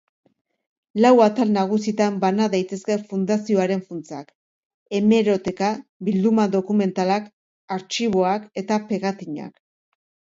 [1.05, 4.31] Lau atal nagusitan bana daitezke fundazioaren funtsak:
[4.99, 5.69] hemeroteka,
[6.07, 7.29] bilduma dokumentalak,
[7.77, 9.55] artxiboak eta pegatinak.